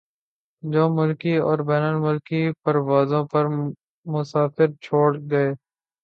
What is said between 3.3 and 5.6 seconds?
پر مسافر چھوڑ گئے